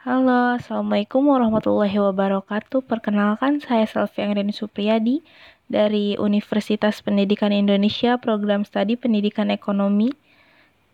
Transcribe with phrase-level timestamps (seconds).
[0.00, 2.88] Halo, Assalamualaikum warahmatullahi wabarakatuh.
[2.88, 5.20] Perkenalkan, saya Selvi Anggreni Supriyadi
[5.68, 10.16] dari Universitas Pendidikan Indonesia Program Studi Pendidikan Ekonomi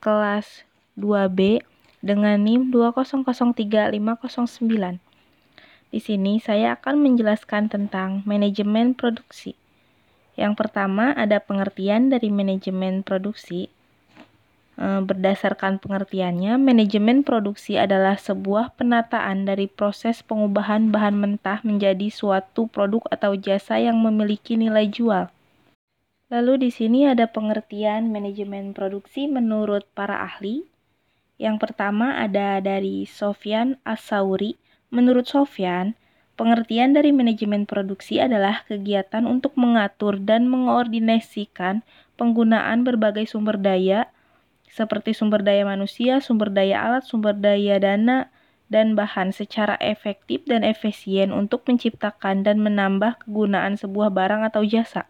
[0.03, 0.67] kelas
[0.99, 1.63] 2B
[2.03, 3.95] dengan NIM 2003509.
[5.95, 9.54] Di sini saya akan menjelaskan tentang manajemen produksi.
[10.35, 13.71] Yang pertama ada pengertian dari manajemen produksi.
[14.77, 22.69] Eh, berdasarkan pengertiannya, manajemen produksi adalah sebuah penataan dari proses pengubahan bahan mentah menjadi suatu
[22.69, 25.33] produk atau jasa yang memiliki nilai jual.
[26.29, 30.69] Lalu di sini ada pengertian manajemen produksi menurut para ahli.
[31.41, 34.61] Yang pertama ada dari Sofyan Asauri.
[34.93, 35.97] Menurut Sofyan,
[36.37, 41.80] pengertian dari manajemen produksi adalah kegiatan untuk mengatur dan mengoordinasikan
[42.21, 44.13] penggunaan berbagai sumber daya
[44.77, 48.29] seperti sumber daya manusia, sumber daya alat, sumber daya dana,
[48.69, 55.09] dan bahan secara efektif dan efisien untuk menciptakan dan menambah kegunaan sebuah barang atau jasa.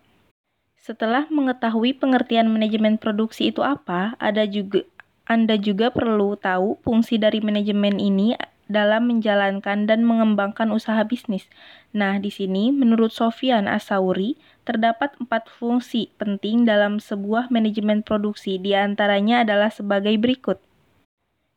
[0.79, 4.87] Setelah mengetahui pengertian manajemen produksi itu apa, ada juga
[5.27, 8.39] Anda juga perlu tahu fungsi dari manajemen ini
[8.71, 11.51] dalam menjalankan dan mengembangkan usaha bisnis.
[11.91, 18.75] Nah, di sini menurut Sofian Asauri, terdapat empat fungsi penting dalam sebuah manajemen produksi, di
[18.75, 20.59] antaranya adalah sebagai berikut.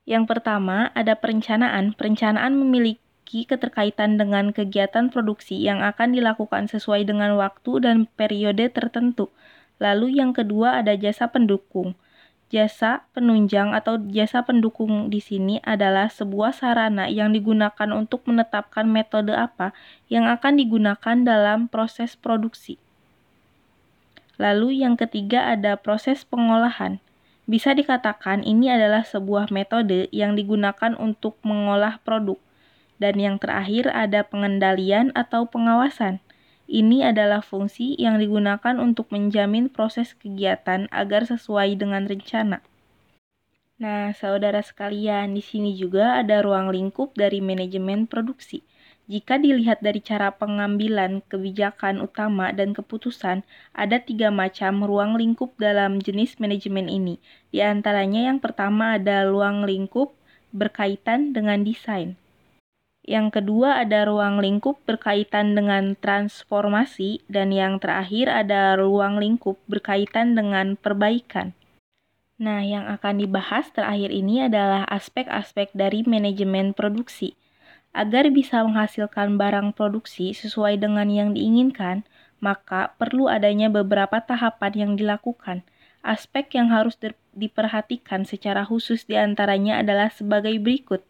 [0.05, 1.97] Yang pertama, ada perencanaan.
[1.97, 9.33] Perencanaan memiliki keterkaitan dengan kegiatan produksi yang akan dilakukan sesuai dengan waktu dan periode tertentu.
[9.81, 11.97] Lalu yang kedua ada jasa pendukung.
[12.49, 19.37] Jasa penunjang atau jasa pendukung di sini adalah sebuah sarana yang digunakan untuk menetapkan metode
[19.37, 19.77] apa
[20.09, 22.81] yang akan digunakan dalam proses produksi.
[24.39, 27.03] Lalu yang ketiga ada proses pengolahan.
[27.43, 32.39] Bisa dikatakan ini adalah sebuah metode yang digunakan untuk mengolah produk.
[33.03, 36.23] Dan yang terakhir ada pengendalian atau pengawasan.
[36.69, 42.64] Ini adalah fungsi yang digunakan untuk menjamin proses kegiatan agar sesuai dengan rencana.
[43.80, 48.61] Nah, saudara sekalian, di sini juga ada ruang lingkup dari manajemen produksi.
[49.09, 53.42] Jika dilihat dari cara pengambilan kebijakan utama dan keputusan,
[53.73, 57.17] ada tiga macam ruang lingkup dalam jenis manajemen ini.
[57.49, 60.14] Di antaranya yang pertama ada ruang lingkup
[60.53, 62.21] berkaitan dengan desain.
[63.02, 70.37] Yang kedua ada ruang lingkup berkaitan dengan transformasi dan yang terakhir ada ruang lingkup berkaitan
[70.37, 71.58] dengan perbaikan.
[72.37, 77.39] Nah, yang akan dibahas terakhir ini adalah aspek-aspek dari manajemen produksi.
[77.89, 82.05] Agar bisa menghasilkan barang produksi sesuai dengan yang diinginkan,
[82.39, 85.66] maka perlu adanya beberapa tahapan yang dilakukan.
[86.00, 86.95] Aspek yang harus
[87.36, 91.04] diperhatikan secara khusus di antaranya adalah sebagai berikut.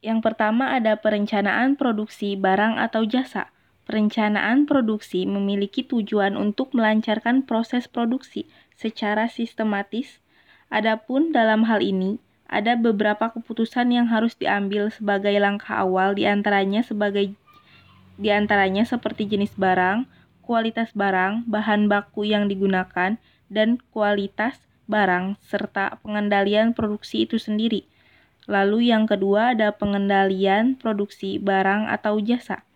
[0.00, 3.52] Yang pertama ada perencanaan produksi barang atau jasa.
[3.84, 10.24] Perencanaan produksi memiliki tujuan untuk melancarkan proses produksi secara sistematis.
[10.72, 12.16] Adapun dalam hal ini,
[12.50, 17.30] ada beberapa keputusan yang harus diambil sebagai langkah awal di antaranya sebagai
[18.20, 20.04] di antaranya seperti jenis barang,
[20.44, 23.16] kualitas barang, bahan baku yang digunakan,
[23.48, 24.60] dan kualitas
[24.90, 27.86] barang serta pengendalian produksi itu sendiri.
[28.50, 32.66] Lalu yang kedua ada pengendalian produksi barang atau jasa.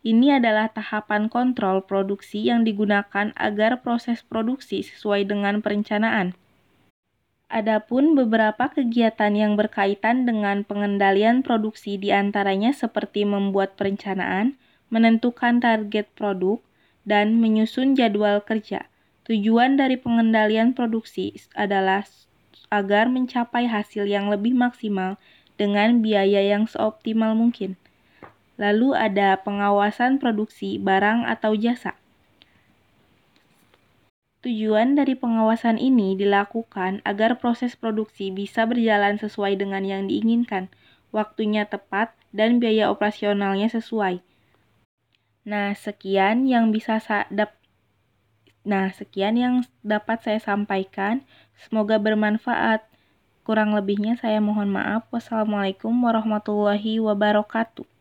[0.00, 6.32] Ini adalah tahapan kontrol produksi yang digunakan agar proses produksi sesuai dengan perencanaan.
[7.50, 14.54] Adapun beberapa kegiatan yang berkaitan dengan pengendalian produksi di antaranya seperti membuat perencanaan,
[14.86, 16.62] menentukan target produk,
[17.02, 18.86] dan menyusun jadwal kerja.
[19.26, 22.06] Tujuan dari pengendalian produksi adalah
[22.70, 25.18] agar mencapai hasil yang lebih maksimal
[25.58, 27.74] dengan biaya yang seoptimal mungkin.
[28.62, 31.99] Lalu ada pengawasan produksi barang atau jasa.
[34.40, 40.72] Tujuan dari pengawasan ini dilakukan agar proses produksi bisa berjalan sesuai dengan yang diinginkan,
[41.12, 44.24] waktunya tepat, dan biaya operasionalnya sesuai.
[45.44, 47.28] Nah, sekian yang bisa saya
[48.60, 51.24] Nah, sekian yang dapat saya sampaikan.
[51.56, 52.84] Semoga bermanfaat.
[53.44, 55.08] Kurang lebihnya saya mohon maaf.
[55.08, 57.99] Wassalamualaikum warahmatullahi wabarakatuh.